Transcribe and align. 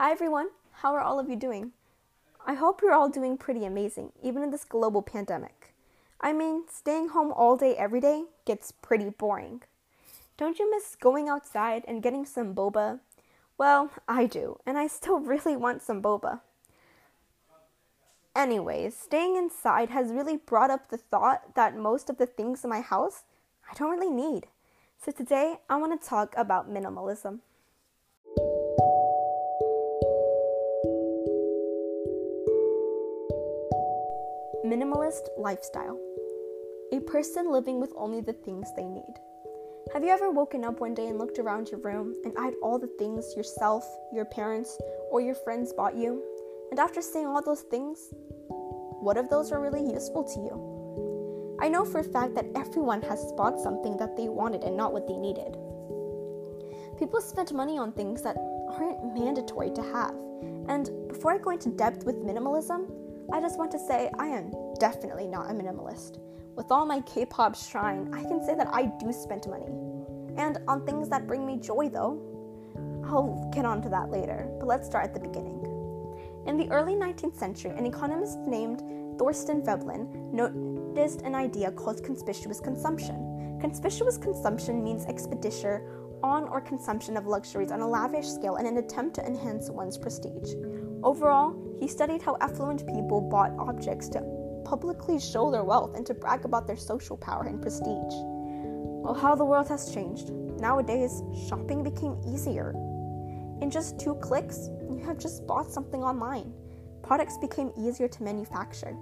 Hi 0.00 0.12
everyone, 0.12 0.50
how 0.74 0.94
are 0.94 1.00
all 1.00 1.18
of 1.18 1.28
you 1.28 1.34
doing? 1.34 1.72
I 2.46 2.54
hope 2.54 2.80
you're 2.80 2.92
all 2.92 3.08
doing 3.08 3.36
pretty 3.36 3.64
amazing, 3.64 4.12
even 4.22 4.44
in 4.44 4.50
this 4.52 4.64
global 4.64 5.02
pandemic. 5.02 5.74
I 6.20 6.32
mean, 6.32 6.66
staying 6.70 7.08
home 7.08 7.32
all 7.32 7.56
day 7.56 7.74
every 7.74 8.00
day 8.00 8.26
gets 8.44 8.70
pretty 8.70 9.10
boring. 9.10 9.62
Don't 10.36 10.60
you 10.60 10.70
miss 10.70 10.94
going 10.94 11.28
outside 11.28 11.82
and 11.88 12.00
getting 12.00 12.24
some 12.24 12.54
boba? 12.54 13.00
Well, 13.58 13.90
I 14.06 14.26
do, 14.26 14.60
and 14.64 14.78
I 14.78 14.86
still 14.86 15.18
really 15.32 15.56
want 15.56 15.82
some 15.82 16.00
boba. 16.00 16.42
Anyways, 18.36 18.96
staying 18.96 19.34
inside 19.34 19.90
has 19.90 20.12
really 20.12 20.36
brought 20.36 20.70
up 20.70 20.90
the 20.90 20.96
thought 20.96 21.56
that 21.56 21.76
most 21.76 22.08
of 22.08 22.18
the 22.18 22.26
things 22.26 22.62
in 22.62 22.70
my 22.70 22.82
house 22.82 23.24
I 23.68 23.74
don't 23.74 23.90
really 23.90 24.14
need. 24.14 24.46
So 25.04 25.10
today 25.10 25.56
I 25.68 25.76
want 25.76 26.00
to 26.00 26.08
talk 26.08 26.34
about 26.36 26.72
minimalism. 26.72 27.40
Minimalist 34.68 35.28
lifestyle. 35.38 35.98
A 36.92 37.00
person 37.00 37.50
living 37.50 37.80
with 37.80 37.90
only 37.96 38.20
the 38.20 38.34
things 38.34 38.68
they 38.76 38.84
need. 38.84 39.14
Have 39.94 40.04
you 40.04 40.10
ever 40.10 40.30
woken 40.30 40.62
up 40.62 40.80
one 40.80 40.92
day 40.92 41.06
and 41.08 41.18
looked 41.18 41.38
around 41.38 41.70
your 41.70 41.80
room 41.80 42.14
and 42.22 42.34
eyed 42.38 42.52
all 42.62 42.78
the 42.78 42.94
things 42.98 43.34
yourself, 43.34 43.82
your 44.12 44.26
parents, 44.26 44.78
or 45.10 45.22
your 45.22 45.36
friends 45.36 45.72
bought 45.72 45.96
you? 45.96 46.22
And 46.70 46.78
after 46.78 47.00
seeing 47.00 47.24
all 47.24 47.40
those 47.40 47.62
things, 47.62 48.12
what 49.00 49.16
of 49.16 49.30
those 49.30 49.52
are 49.52 49.60
really 49.62 49.90
useful 49.90 50.22
to 50.24 50.38
you? 50.38 51.56
I 51.62 51.70
know 51.70 51.86
for 51.86 52.00
a 52.00 52.04
fact 52.04 52.34
that 52.34 52.50
everyone 52.54 53.00
has 53.00 53.32
bought 53.38 53.58
something 53.58 53.96
that 53.96 54.18
they 54.18 54.28
wanted 54.28 54.64
and 54.64 54.76
not 54.76 54.92
what 54.92 55.08
they 55.08 55.16
needed. 55.16 55.56
People 56.98 57.22
spent 57.22 57.54
money 57.54 57.78
on 57.78 57.92
things 57.92 58.20
that 58.20 58.36
aren't 58.36 59.14
mandatory 59.14 59.70
to 59.70 59.82
have. 59.94 60.14
And 60.68 60.90
before 61.08 61.32
I 61.32 61.38
go 61.38 61.52
into 61.52 61.70
depth 61.70 62.04
with 62.04 62.16
minimalism, 62.16 62.97
I 63.30 63.40
just 63.40 63.58
want 63.58 63.70
to 63.72 63.78
say 63.78 64.10
I 64.18 64.26
am 64.26 64.52
definitely 64.80 65.26
not 65.26 65.50
a 65.50 65.54
minimalist. 65.54 66.18
With 66.56 66.70
all 66.70 66.86
my 66.86 67.00
K 67.02 67.26
pop 67.26 67.54
shrine, 67.54 68.08
I 68.14 68.22
can 68.22 68.42
say 68.44 68.54
that 68.54 68.68
I 68.72 68.86
do 68.98 69.12
spend 69.12 69.46
money. 69.46 69.66
And 70.38 70.58
on 70.66 70.86
things 70.86 71.10
that 71.10 71.26
bring 71.26 71.46
me 71.46 71.58
joy, 71.58 71.90
though. 71.90 72.22
I'll 73.04 73.50
get 73.54 73.66
on 73.66 73.82
to 73.82 73.88
that 73.90 74.10
later, 74.10 74.48
but 74.58 74.66
let's 74.66 74.86
start 74.86 75.04
at 75.04 75.14
the 75.14 75.20
beginning. 75.20 75.62
In 76.46 76.56
the 76.56 76.70
early 76.70 76.94
19th 76.94 77.36
century, 77.36 77.72
an 77.76 77.84
economist 77.84 78.38
named 78.40 78.82
Thorstein 79.18 79.62
Veblen 79.62 80.32
noticed 80.32 81.20
an 81.22 81.34
idea 81.34 81.70
called 81.70 82.02
conspicuous 82.02 82.60
consumption. 82.60 83.58
Conspicuous 83.60 84.16
consumption 84.16 84.82
means 84.82 85.04
expenditure 85.04 85.82
on 86.22 86.48
or 86.48 86.62
consumption 86.62 87.16
of 87.16 87.26
luxuries 87.26 87.72
on 87.72 87.80
a 87.80 87.88
lavish 87.88 88.26
scale 88.26 88.56
in 88.56 88.66
an 88.66 88.78
attempt 88.78 89.14
to 89.16 89.26
enhance 89.26 89.68
one's 89.68 89.98
prestige. 89.98 90.54
Overall, 91.02 91.67
he 91.80 91.88
studied 91.88 92.22
how 92.22 92.36
affluent 92.40 92.86
people 92.86 93.20
bought 93.20 93.52
objects 93.58 94.08
to 94.10 94.20
publicly 94.64 95.18
show 95.18 95.50
their 95.50 95.64
wealth 95.64 95.96
and 95.96 96.04
to 96.06 96.14
brag 96.14 96.44
about 96.44 96.66
their 96.66 96.76
social 96.76 97.16
power 97.16 97.44
and 97.44 97.62
prestige. 97.62 98.14
Well, 99.02 99.14
how 99.14 99.34
the 99.34 99.44
world 99.44 99.68
has 99.68 99.94
changed. 99.94 100.30
Nowadays, 100.60 101.22
shopping 101.48 101.82
became 101.82 102.20
easier. 102.26 102.72
In 103.62 103.70
just 103.70 103.98
two 103.98 104.14
clicks, 104.16 104.68
you 104.90 105.00
have 105.04 105.18
just 105.18 105.46
bought 105.46 105.70
something 105.70 106.02
online. 106.02 106.52
Products 107.02 107.38
became 107.38 107.72
easier 107.78 108.08
to 108.08 108.22
manufacture. 108.22 108.96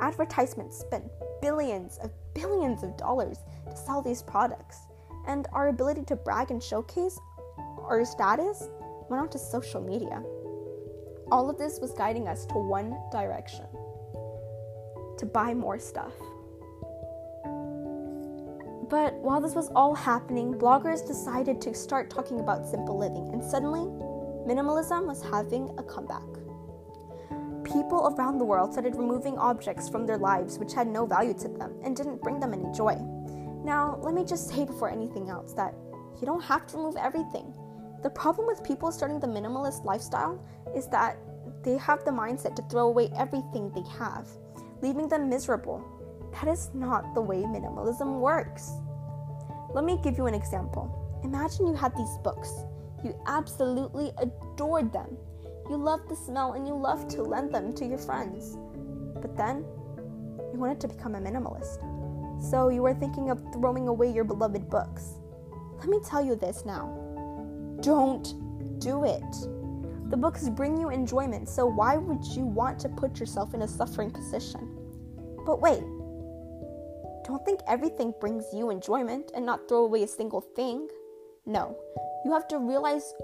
Advertisements 0.00 0.78
spent 0.78 1.04
billions 1.40 1.98
of 1.98 2.10
billions 2.34 2.82
of 2.82 2.96
dollars 2.96 3.38
to 3.68 3.76
sell 3.76 4.00
these 4.00 4.22
products, 4.22 4.78
and 5.26 5.46
our 5.52 5.68
ability 5.68 6.04
to 6.04 6.16
brag 6.16 6.50
and 6.50 6.62
showcase 6.62 7.18
our 7.82 8.04
status 8.04 8.68
went 9.10 9.22
on 9.22 9.28
to 9.28 9.38
social 9.38 9.80
media. 9.80 10.22
All 11.32 11.48
of 11.48 11.56
this 11.56 11.80
was 11.80 11.92
guiding 11.92 12.28
us 12.28 12.44
to 12.44 12.58
one 12.58 12.94
direction 13.10 13.64
to 15.16 15.24
buy 15.24 15.54
more 15.54 15.78
stuff. 15.78 16.12
But 18.90 19.14
while 19.14 19.40
this 19.40 19.54
was 19.54 19.70
all 19.74 19.94
happening, 19.94 20.52
bloggers 20.52 21.06
decided 21.06 21.58
to 21.62 21.72
start 21.72 22.10
talking 22.10 22.40
about 22.40 22.68
simple 22.68 22.98
living, 22.98 23.30
and 23.32 23.42
suddenly, 23.42 23.80
minimalism 24.46 25.06
was 25.06 25.22
having 25.22 25.70
a 25.78 25.82
comeback. 25.82 26.28
People 27.64 28.14
around 28.14 28.36
the 28.36 28.44
world 28.44 28.72
started 28.72 28.94
removing 28.94 29.38
objects 29.38 29.88
from 29.88 30.04
their 30.04 30.18
lives 30.18 30.58
which 30.58 30.74
had 30.74 30.86
no 30.86 31.06
value 31.06 31.32
to 31.32 31.48
them 31.48 31.72
and 31.82 31.96
didn't 31.96 32.20
bring 32.20 32.40
them 32.40 32.52
any 32.52 32.70
joy. 32.76 32.94
Now, 33.64 33.98
let 34.02 34.12
me 34.12 34.26
just 34.26 34.50
say 34.50 34.66
before 34.66 34.90
anything 34.90 35.30
else 35.30 35.54
that 35.54 35.72
you 36.20 36.26
don't 36.26 36.42
have 36.42 36.66
to 36.66 36.76
remove 36.76 36.96
everything. 36.96 37.54
The 38.02 38.10
problem 38.10 38.48
with 38.48 38.64
people 38.64 38.90
starting 38.90 39.20
the 39.20 39.28
minimalist 39.28 39.84
lifestyle 39.84 40.44
is 40.74 40.88
that 40.88 41.16
they 41.62 41.76
have 41.78 42.04
the 42.04 42.10
mindset 42.10 42.56
to 42.56 42.62
throw 42.62 42.88
away 42.88 43.10
everything 43.16 43.70
they 43.70 43.88
have, 43.96 44.28
leaving 44.80 45.08
them 45.08 45.28
miserable. 45.28 45.84
That 46.32 46.48
is 46.48 46.70
not 46.74 47.14
the 47.14 47.20
way 47.20 47.42
minimalism 47.42 48.18
works. 48.18 48.72
Let 49.72 49.84
me 49.84 50.00
give 50.02 50.18
you 50.18 50.26
an 50.26 50.34
example. 50.34 51.20
Imagine 51.22 51.68
you 51.68 51.74
had 51.74 51.96
these 51.96 52.18
books. 52.24 52.50
You 53.04 53.14
absolutely 53.26 54.10
adored 54.18 54.92
them. 54.92 55.16
You 55.70 55.76
loved 55.76 56.08
the 56.08 56.16
smell 56.16 56.54
and 56.54 56.66
you 56.66 56.74
loved 56.74 57.08
to 57.10 57.22
lend 57.22 57.54
them 57.54 57.72
to 57.74 57.86
your 57.86 57.98
friends. 57.98 58.56
But 59.20 59.36
then, 59.36 59.64
you 60.52 60.58
wanted 60.58 60.80
to 60.80 60.88
become 60.88 61.14
a 61.14 61.20
minimalist. 61.20 61.78
So 62.50 62.68
you 62.68 62.82
were 62.82 62.94
thinking 62.94 63.30
of 63.30 63.40
throwing 63.52 63.86
away 63.86 64.10
your 64.10 64.24
beloved 64.24 64.68
books. 64.68 65.14
Let 65.78 65.88
me 65.88 66.00
tell 66.04 66.24
you 66.24 66.34
this 66.34 66.64
now 66.64 67.01
don't 67.82 68.78
do 68.80 69.04
it. 69.04 69.36
The 70.10 70.16
books 70.16 70.48
bring 70.48 70.78
you 70.78 70.90
enjoyment, 70.90 71.48
so 71.48 71.66
why 71.66 71.96
would 71.96 72.24
you 72.24 72.44
want 72.44 72.78
to 72.80 72.88
put 72.88 73.18
yourself 73.18 73.54
in 73.54 73.62
a 73.62 73.68
suffering 73.68 74.10
position? 74.10 74.78
But 75.46 75.60
wait, 75.60 75.82
don't 77.24 77.44
think 77.44 77.60
everything 77.66 78.12
brings 78.20 78.44
you 78.52 78.70
enjoyment 78.70 79.30
and 79.34 79.46
not 79.46 79.68
throw 79.68 79.84
away 79.84 80.02
a 80.02 80.08
single 80.08 80.40
thing. 80.40 80.88
No, 81.46 81.76
you 82.24 82.32
have 82.32 82.48
to 82.48 82.58
realize 82.58 83.14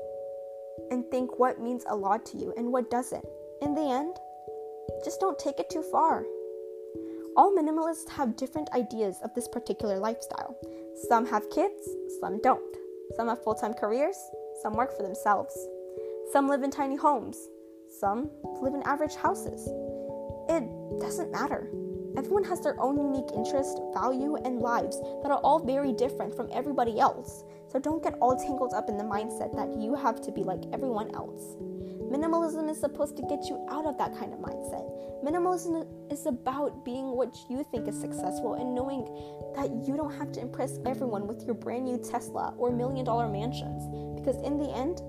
and 0.90 1.04
think 1.10 1.38
what 1.38 1.60
means 1.60 1.84
a 1.88 1.96
lot 1.96 2.24
to 2.26 2.38
you 2.38 2.54
and 2.56 2.72
what 2.72 2.90
doesn't. 2.90 3.24
In 3.62 3.74
the 3.74 3.90
end, 3.90 4.16
just 5.04 5.20
don't 5.20 5.38
take 5.38 5.58
it 5.58 5.70
too 5.70 5.82
far. 5.82 6.24
All 7.36 7.54
minimalists 7.54 8.08
have 8.10 8.36
different 8.36 8.68
ideas 8.72 9.18
of 9.22 9.34
this 9.34 9.46
particular 9.48 9.98
lifestyle. 9.98 10.56
Some 11.08 11.26
have 11.26 11.50
kids, 11.50 11.88
some 12.20 12.40
don't. 12.40 12.76
Some 13.16 13.28
have 13.28 13.42
full 13.42 13.54
time 13.54 13.74
careers, 13.74 14.16
some 14.62 14.74
work 14.74 14.96
for 14.96 15.02
themselves. 15.02 15.54
Some 16.32 16.48
live 16.48 16.62
in 16.62 16.70
tiny 16.70 16.96
homes, 16.96 17.38
some 18.00 18.30
live 18.60 18.74
in 18.74 18.82
average 18.82 19.14
houses. 19.14 19.66
It 20.48 20.64
doesn't 21.00 21.30
matter. 21.32 21.70
Everyone 22.16 22.44
has 22.44 22.60
their 22.60 22.78
own 22.80 22.98
unique 22.98 23.30
interest, 23.34 23.78
value, 23.94 24.36
and 24.36 24.60
lives 24.60 24.98
that 25.22 25.30
are 25.30 25.40
all 25.44 25.60
very 25.60 25.92
different 25.92 26.34
from 26.34 26.48
everybody 26.52 26.98
else. 26.98 27.44
So 27.70 27.78
don't 27.78 28.02
get 28.02 28.18
all 28.20 28.36
tangled 28.36 28.74
up 28.74 28.88
in 28.88 28.96
the 28.96 29.04
mindset 29.04 29.54
that 29.54 29.80
you 29.80 29.94
have 29.94 30.20
to 30.22 30.32
be 30.32 30.42
like 30.42 30.62
everyone 30.72 31.14
else. 31.14 31.56
Minimalism 32.10 32.70
is 32.70 32.80
supposed 32.80 33.16
to 33.16 33.22
get 33.22 33.44
you 33.48 33.66
out 33.70 33.86
of 33.86 33.98
that 33.98 34.16
kind 34.16 34.32
of 34.32 34.38
mindset. 34.38 34.84
Minimalism 35.22 35.86
is 36.10 36.24
about 36.26 36.84
being 36.84 37.16
what 37.16 37.36
you 37.50 37.64
think 37.70 37.86
is 37.86 38.00
successful 38.00 38.54
and 38.54 38.74
knowing 38.74 39.04
that 39.54 39.70
you 39.86 39.96
don't 39.96 40.14
have 40.16 40.32
to 40.32 40.40
impress 40.40 40.78
everyone 40.86 41.26
with 41.26 41.44
your 41.44 41.54
brand 41.54 41.84
new 41.84 41.98
Tesla 41.98 42.54
or 42.56 42.70
million 42.70 43.04
dollar 43.04 43.28
mansions 43.28 43.84
because 44.18 44.36
in 44.42 44.58
the 44.58 44.70
end, 44.74 45.02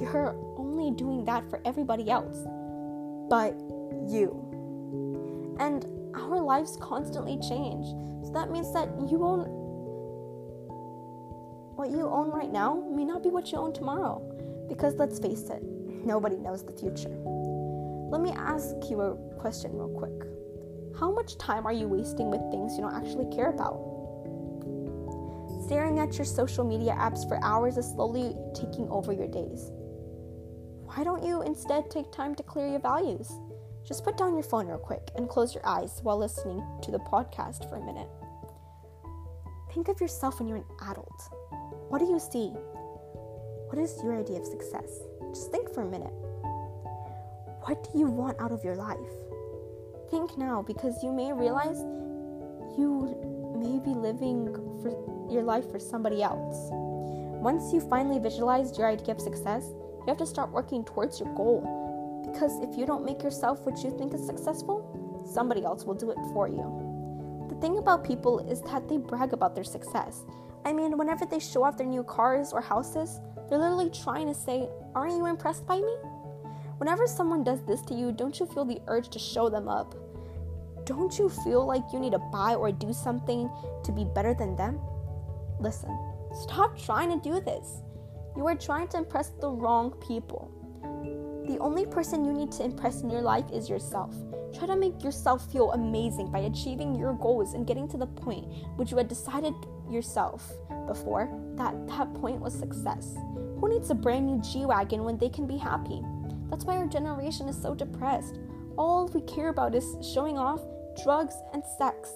you're 0.00 0.36
only 0.58 0.90
doing 0.96 1.24
that 1.24 1.48
for 1.48 1.60
everybody 1.64 2.10
else 2.10 2.36
but 3.28 3.54
you. 4.08 4.36
And 5.58 5.86
our 6.14 6.38
lives 6.38 6.76
constantly 6.80 7.38
change. 7.48 7.86
So 8.26 8.32
that 8.34 8.50
means 8.50 8.72
that 8.74 8.88
you 9.10 9.24
own 9.24 9.46
what 11.76 11.90
you 11.90 12.06
own 12.06 12.30
right 12.30 12.52
now 12.52 12.84
may 12.94 13.04
not 13.04 13.22
be 13.22 13.30
what 13.30 13.50
you 13.50 13.58
own 13.58 13.72
tomorrow. 13.72 14.20
Because 14.68 14.94
let's 14.96 15.18
face 15.18 15.48
it, 15.48 15.62
nobody 16.04 16.36
knows 16.36 16.64
the 16.64 16.72
future. 16.72 17.14
Let 18.10 18.20
me 18.20 18.32
ask 18.32 18.74
you 18.90 19.00
a 19.00 19.16
question 19.38 19.72
real 19.72 19.88
quick. 19.88 20.28
How 20.98 21.10
much 21.10 21.38
time 21.38 21.66
are 21.66 21.72
you 21.72 21.88
wasting 21.88 22.30
with 22.30 22.40
things 22.50 22.76
you 22.76 22.82
don't 22.82 22.94
actually 22.94 23.34
care 23.34 23.50
about? 23.50 23.80
Staring 25.64 25.98
at 25.98 26.16
your 26.18 26.26
social 26.26 26.64
media 26.64 26.92
apps 26.92 27.26
for 27.26 27.42
hours 27.42 27.78
is 27.78 27.86
slowly 27.86 28.34
taking 28.54 28.88
over 28.88 29.12
your 29.12 29.28
days. 29.28 29.70
Why 30.84 31.04
don't 31.04 31.24
you 31.24 31.42
instead 31.42 31.90
take 31.90 32.12
time 32.12 32.34
to 32.34 32.42
clear 32.42 32.68
your 32.68 32.80
values? 32.80 33.32
Just 33.86 34.04
put 34.04 34.18
down 34.18 34.34
your 34.34 34.42
phone 34.42 34.66
real 34.66 34.78
quick 34.78 35.10
and 35.16 35.28
close 35.28 35.54
your 35.54 35.66
eyes 35.66 36.00
while 36.02 36.18
listening 36.18 36.62
to 36.82 36.90
the 36.90 36.98
podcast 36.98 37.68
for 37.68 37.76
a 37.76 37.84
minute. 37.84 38.08
Think 39.72 39.88
of 39.88 40.00
yourself 40.00 40.38
when 40.38 40.48
you're 40.48 40.58
an 40.58 40.64
adult. 40.82 41.22
What 41.88 41.98
do 41.98 42.04
you 42.04 42.20
see? 42.20 42.48
What 43.68 43.78
is 43.78 43.98
your 44.04 44.18
idea 44.18 44.38
of 44.38 44.46
success? 44.46 45.00
Just 45.32 45.50
think 45.50 45.72
for 45.72 45.82
a 45.82 45.86
minute. 45.86 46.12
What 47.64 47.82
do 47.92 47.98
you 47.98 48.06
want 48.06 48.40
out 48.40 48.52
of 48.52 48.62
your 48.62 48.76
life? 48.76 48.98
Think 50.10 50.36
now 50.36 50.62
because 50.62 51.02
you 51.02 51.12
may 51.12 51.32
realize 51.32 51.80
you 52.76 53.16
may 53.58 53.78
be 53.80 53.98
living 53.98 54.52
for 54.82 54.90
your 55.30 55.42
life 55.42 55.70
for 55.70 55.78
somebody 55.78 56.22
else. 56.22 56.68
Once 57.42 57.72
you 57.72 57.80
finally 57.80 58.18
visualized 58.18 58.76
your 58.76 58.88
idea 58.88 59.14
of 59.14 59.20
success, 59.20 59.64
You 60.02 60.08
have 60.08 60.18
to 60.18 60.26
start 60.26 60.50
working 60.50 60.84
towards 60.84 61.20
your 61.20 61.32
goal. 61.36 61.62
Because 62.26 62.58
if 62.60 62.76
you 62.76 62.86
don't 62.86 63.04
make 63.04 63.22
yourself 63.22 63.64
what 63.64 63.84
you 63.84 63.96
think 63.96 64.12
is 64.14 64.26
successful, 64.26 65.22
somebody 65.32 65.64
else 65.64 65.84
will 65.84 65.94
do 65.94 66.10
it 66.10 66.18
for 66.32 66.48
you. 66.48 67.46
The 67.48 67.54
thing 67.60 67.78
about 67.78 68.02
people 68.02 68.40
is 68.40 68.62
that 68.62 68.88
they 68.88 68.96
brag 68.96 69.32
about 69.32 69.54
their 69.54 69.62
success. 69.62 70.24
I 70.64 70.72
mean, 70.72 70.98
whenever 70.98 71.24
they 71.24 71.38
show 71.38 71.62
off 71.62 71.78
their 71.78 71.86
new 71.86 72.02
cars 72.02 72.52
or 72.52 72.60
houses, 72.60 73.20
they're 73.48 73.58
literally 73.58 73.90
trying 73.90 74.26
to 74.26 74.34
say, 74.34 74.68
Aren't 74.94 75.16
you 75.16 75.26
impressed 75.26 75.66
by 75.66 75.76
me? 75.76 75.96
Whenever 76.78 77.06
someone 77.06 77.44
does 77.44 77.62
this 77.62 77.80
to 77.82 77.94
you, 77.94 78.12
don't 78.12 78.38
you 78.38 78.46
feel 78.46 78.64
the 78.64 78.80
urge 78.88 79.08
to 79.10 79.18
show 79.18 79.48
them 79.48 79.68
up? 79.68 79.94
Don't 80.84 81.18
you 81.18 81.28
feel 81.28 81.64
like 81.64 81.84
you 81.92 81.98
need 81.98 82.12
to 82.12 82.18
buy 82.18 82.54
or 82.54 82.72
do 82.72 82.92
something 82.92 83.48
to 83.84 83.92
be 83.92 84.04
better 84.04 84.34
than 84.34 84.56
them? 84.56 84.80
Listen, 85.60 85.96
stop 86.42 86.78
trying 86.78 87.08
to 87.08 87.30
do 87.30 87.40
this. 87.40 87.82
You 88.36 88.46
are 88.48 88.56
trying 88.56 88.88
to 88.88 88.98
impress 88.98 89.30
the 89.40 89.48
wrong 89.48 89.92
people. 90.06 90.50
The 91.46 91.58
only 91.58 91.86
person 91.86 92.24
you 92.24 92.32
need 92.32 92.52
to 92.52 92.64
impress 92.64 93.02
in 93.02 93.10
your 93.10 93.22
life 93.22 93.44
is 93.52 93.70
yourself. 93.70 94.14
Try 94.52 94.66
to 94.66 94.76
make 94.76 95.02
yourself 95.02 95.50
feel 95.50 95.72
amazing 95.72 96.30
by 96.30 96.40
achieving 96.40 96.94
your 96.94 97.14
goals 97.14 97.54
and 97.54 97.66
getting 97.66 97.88
to 97.88 97.96
the 97.96 98.06
point 98.06 98.46
which 98.76 98.90
you 98.90 98.96
had 98.96 99.08
decided 99.08 99.54
yourself 99.90 100.52
before 100.86 101.30
that 101.56 101.74
that 101.88 102.12
point 102.14 102.40
was 102.40 102.54
success. 102.54 103.16
Who 103.62 103.68
needs 103.68 103.90
a 103.90 103.94
brand 103.94 104.26
new 104.26 104.42
G 104.42 104.66
Wagon 104.66 105.04
when 105.04 105.18
they 105.18 105.28
can 105.28 105.46
be 105.46 105.56
happy? 105.56 106.02
That's 106.50 106.64
why 106.64 106.78
our 106.78 106.88
generation 106.88 107.48
is 107.48 107.62
so 107.62 107.76
depressed. 107.76 108.40
All 108.76 109.06
we 109.14 109.20
care 109.20 109.50
about 109.50 109.76
is 109.76 109.86
showing 110.12 110.36
off, 110.36 110.60
drugs, 111.04 111.36
and 111.54 111.62
sex. 111.78 112.10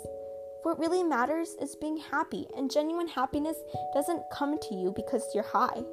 What 0.64 0.80
really 0.80 1.04
matters 1.04 1.54
is 1.62 1.76
being 1.76 1.98
happy, 1.98 2.48
and 2.56 2.68
genuine 2.68 3.06
happiness 3.06 3.56
doesn't 3.94 4.24
come 4.32 4.58
to 4.58 4.74
you 4.74 4.92
because 4.96 5.22
you're 5.36 5.44
high. 5.44 5.84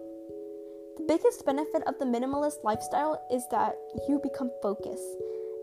The 0.98 1.06
biggest 1.08 1.46
benefit 1.46 1.84
of 1.86 2.00
the 2.00 2.06
minimalist 2.06 2.64
lifestyle 2.64 3.24
is 3.32 3.48
that 3.52 3.76
you 4.10 4.20
become 4.24 4.50
focused 4.64 5.18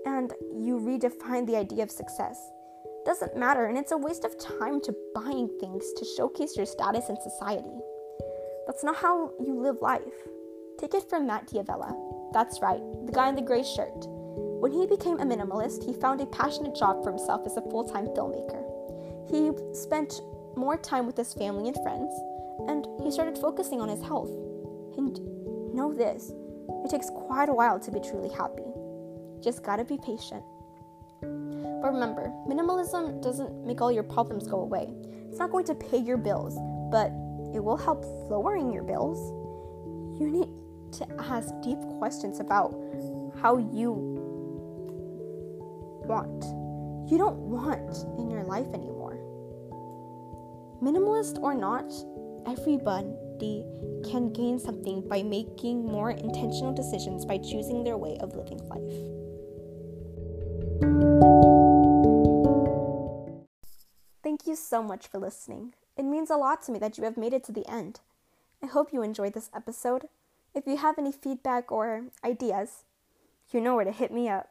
and 0.06 0.32
you 0.54 0.78
redefine 0.78 1.48
the 1.48 1.56
idea 1.56 1.82
of 1.82 1.90
success. 1.90 2.38
Doesn't 3.04 3.36
matter, 3.36 3.66
and 3.66 3.76
it's 3.76 3.90
a 3.90 3.98
waste 3.98 4.24
of 4.24 4.38
time 4.38 4.80
to 4.82 4.94
buying 5.16 5.50
things 5.58 5.84
to 5.96 6.04
showcase 6.16 6.56
your 6.56 6.66
status 6.66 7.08
in 7.08 7.16
society. 7.20 7.80
That's 8.70 8.84
not 8.84 8.94
how 8.94 9.32
you 9.44 9.54
live 9.54 9.78
life. 9.82 10.28
Take 10.78 10.94
it 10.94 11.10
from 11.10 11.26
Matt 11.26 11.48
D'Avella. 11.48 11.92
That's 12.32 12.62
right, 12.62 12.80
the 13.04 13.10
guy 13.10 13.28
in 13.28 13.34
the 13.34 13.42
gray 13.42 13.64
shirt. 13.64 14.06
When 14.06 14.70
he 14.70 14.86
became 14.86 15.18
a 15.18 15.24
minimalist, 15.24 15.84
he 15.84 15.92
found 15.92 16.20
a 16.20 16.26
passionate 16.26 16.76
job 16.76 17.02
for 17.02 17.10
himself 17.10 17.44
as 17.46 17.56
a 17.56 17.62
full 17.62 17.82
time 17.82 18.06
filmmaker. 18.14 18.62
He 19.28 19.50
spent 19.74 20.20
more 20.54 20.76
time 20.76 21.04
with 21.04 21.16
his 21.16 21.34
family 21.34 21.66
and 21.66 21.76
friends, 21.82 22.14
and 22.68 22.86
he 23.02 23.10
started 23.10 23.38
focusing 23.38 23.80
on 23.80 23.88
his 23.88 24.02
health. 24.02 24.30
And 24.96 25.18
know 25.74 25.92
this 25.92 26.30
it 26.84 26.90
takes 26.90 27.10
quite 27.10 27.48
a 27.48 27.52
while 27.52 27.80
to 27.80 27.90
be 27.90 27.98
truly 27.98 28.32
happy. 28.32 28.70
Just 29.42 29.64
gotta 29.64 29.84
be 29.84 29.98
patient. 29.98 30.44
But 31.20 31.92
remember, 31.92 32.32
minimalism 32.46 33.20
doesn't 33.20 33.66
make 33.66 33.80
all 33.80 33.90
your 33.90 34.04
problems 34.04 34.46
go 34.46 34.60
away. 34.60 34.94
It's 35.28 35.40
not 35.40 35.50
going 35.50 35.64
to 35.64 35.74
pay 35.74 35.98
your 35.98 36.18
bills, 36.18 36.54
but 36.92 37.10
it 37.54 37.62
will 37.62 37.76
help 37.76 38.04
lowering 38.30 38.72
your 38.72 38.82
bills. 38.82 39.18
You 40.20 40.30
need 40.30 40.48
to 40.92 41.06
ask 41.20 41.52
deep 41.62 41.78
questions 41.98 42.40
about 42.40 42.74
how 43.40 43.58
you 43.58 43.92
want. 46.06 46.44
You 47.10 47.18
don't 47.18 47.38
want 47.38 47.96
in 48.18 48.30
your 48.30 48.44
life 48.44 48.68
anymore. 48.74 49.18
Minimalist 50.82 51.38
or 51.40 51.54
not, 51.54 51.92
everybody 52.46 53.64
can 54.10 54.32
gain 54.32 54.58
something 54.58 55.06
by 55.08 55.22
making 55.22 55.84
more 55.84 56.10
intentional 56.10 56.72
decisions 56.72 57.24
by 57.24 57.38
choosing 57.38 57.84
their 57.84 57.96
way 57.96 58.18
of 58.20 58.34
living 58.34 58.60
life. 58.68 59.20
Thank 64.22 64.46
you 64.46 64.56
so 64.56 64.82
much 64.82 65.08
for 65.08 65.18
listening. 65.18 65.74
It 66.00 66.06
means 66.06 66.30
a 66.30 66.38
lot 66.38 66.62
to 66.62 66.72
me 66.72 66.78
that 66.78 66.96
you 66.96 67.04
have 67.04 67.18
made 67.18 67.34
it 67.34 67.44
to 67.44 67.52
the 67.52 67.68
end. 67.70 68.00
I 68.62 68.66
hope 68.66 68.90
you 68.90 69.02
enjoyed 69.02 69.34
this 69.34 69.50
episode. 69.54 70.08
If 70.54 70.66
you 70.66 70.78
have 70.78 70.98
any 70.98 71.12
feedback 71.12 71.70
or 71.70 72.04
ideas, 72.24 72.84
you 73.50 73.60
know 73.60 73.76
where 73.76 73.84
to 73.84 73.92
hit 73.92 74.10
me 74.10 74.26
up. 74.26 74.48